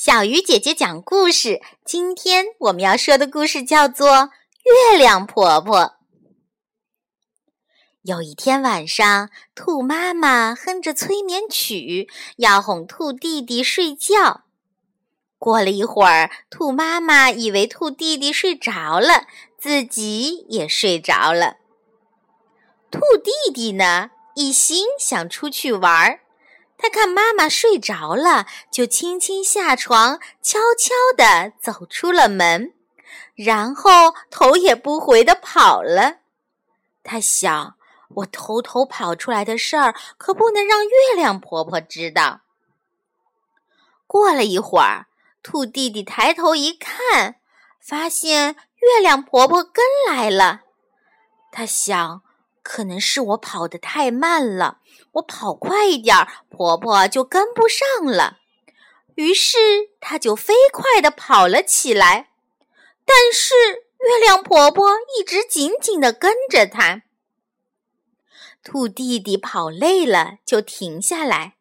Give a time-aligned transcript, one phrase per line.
[0.00, 1.60] 小鱼姐姐讲故事。
[1.84, 4.08] 今天我们要说的故事叫做
[4.62, 5.80] 《月亮婆婆》。
[8.02, 14.44] 有一天晚上，兔妈妈哼着催眠曲，要哄兔弟弟睡觉。
[15.36, 19.26] 过了一会儿，兔妈妈以为兔弟弟睡着了，
[19.58, 21.56] 自己也睡着了。
[22.88, 26.20] 兔弟弟呢，一心想出去玩儿。
[26.80, 32.72] 他看妈妈睡着了，就轻轻下床，悄悄地走出了门，
[33.34, 36.18] 然后头也不回地跑了。
[37.02, 37.74] 他想，
[38.08, 42.42] 我偷偷跑出来的事儿，可不能让月亮婆婆知道。
[44.06, 45.08] 过了一会儿，
[45.42, 47.40] 兔弟弟抬头一看，
[47.80, 50.60] 发现月亮婆婆跟来了。
[51.50, 52.22] 他想。
[52.70, 54.80] 可能是我跑得太慢了，
[55.12, 58.40] 我跑快一点儿，婆婆就跟不上了。
[59.14, 59.56] 于是
[60.00, 62.28] 她就飞快地跑了起来，
[63.06, 63.54] 但是
[64.06, 64.86] 月亮婆婆
[65.18, 67.04] 一直紧紧地跟着她。
[68.62, 71.56] 兔弟弟跑累了就停下来，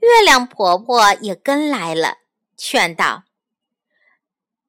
[0.00, 2.16] 月亮婆婆也跟来了，
[2.56, 3.22] 劝道：“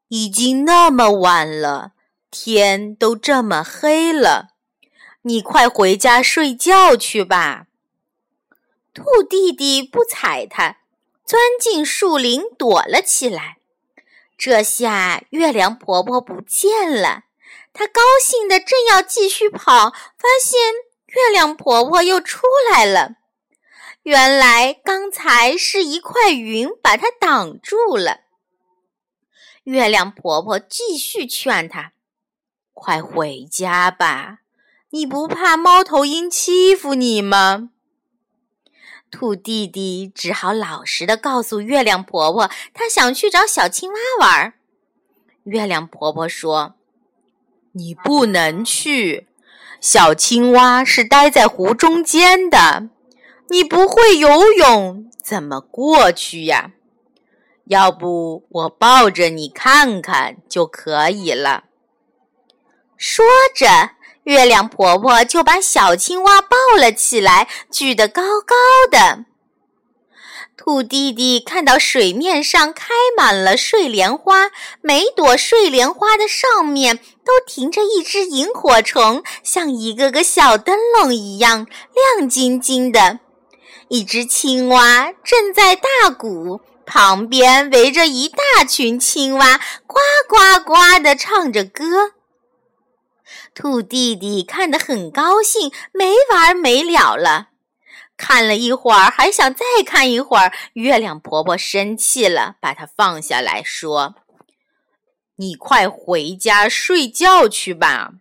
[0.10, 1.94] 已经那么晚了，
[2.30, 4.50] 天都这么黑了。”
[5.24, 7.68] 你快回家睡觉去吧。
[8.94, 10.78] 兔弟弟不睬他，
[11.24, 13.58] 钻进树林躲了起来。
[14.38, 17.26] 这下月亮婆婆不见了，
[17.72, 20.60] 她高兴的正要继续跑，发现
[21.06, 23.18] 月亮婆婆又出来了。
[24.02, 28.22] 原来刚才是一块云把她挡住了。
[29.66, 31.94] 月亮婆婆继续劝她
[32.74, 34.40] ：“快回家吧。”
[34.94, 37.70] 你不怕猫头鹰欺负你吗？
[39.10, 44.54] 兔弟弟只好老实的告诉月亮婆婆，他想去找小青蛙玩。
[45.44, 46.76] 月亮婆婆说
[47.72, 49.28] ：“你不能去，
[49.80, 52.90] 小青蛙是待在湖中间的，
[53.50, 56.72] 你不会游泳，怎么过去呀？
[57.66, 61.64] 要不我抱着你看看就可以了。”
[62.98, 63.92] 说着。
[64.32, 68.56] 月亮婆婆就把小青蛙抱了起来，举得高高
[68.90, 69.26] 的。
[70.56, 81.68] 兔弟弟看到水面上开满了睡莲花，每朵睡莲花的上面都停着一只萤火虫，像一个个小灯笼一样
[82.18, 83.20] 亮晶晶的。
[83.90, 90.00] 一只青蛙正在大鼓，旁边围着一大群青蛙，呱
[90.30, 92.14] 呱呱地唱着歌。
[93.54, 97.50] 兔弟弟看得很高兴，没完没了了。
[98.18, 100.54] 看了一会儿，还想再看一会儿。
[100.74, 104.16] 月亮婆婆生气了，把它放下来说
[105.38, 108.12] ：“你快回家睡觉去吧。”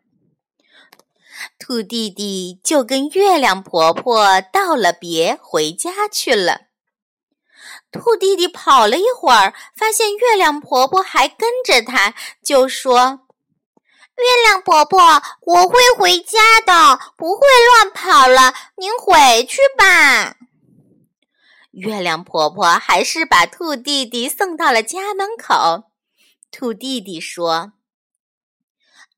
[1.59, 6.63] 兔弟弟就跟月亮婆婆道了别，回家去了。
[7.93, 13.27] 兔弟弟跑了一会儿，发现月亮婆婆还跟着他，就说。
[14.21, 15.01] 月亮婆婆，
[15.41, 18.53] 我会回家的，不会乱跑了。
[18.77, 20.37] 您回去吧。
[21.71, 25.85] 月亮婆婆还是把兔弟弟送到了家门口。
[26.51, 27.73] 兔弟弟说：“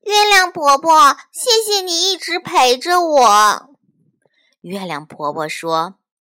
[0.03, 3.75] 月亮婆婆，谢谢你一直陪着我。”
[4.61, 5.95] 月亮婆婆说：“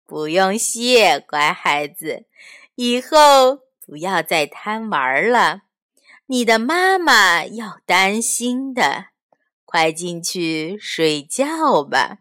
[0.07, 2.25] 不用谢，乖孩子，
[2.75, 5.63] 以后不要再贪玩了。”
[6.27, 9.07] 你的妈妈要担心的，
[9.65, 12.19] 快进去睡觉吧，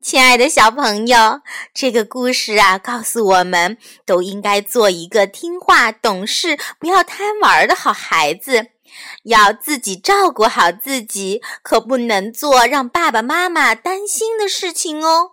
[0.00, 1.40] 亲爱的小朋友。
[1.74, 3.76] 这个故事啊，告诉我们
[4.06, 8.68] 都应该做一个听话、懂事、不要贪玩的好孩子，
[9.24, 15.32] 要自己照顾好自己，可不能做让爸爸妈妈担心的事情哦。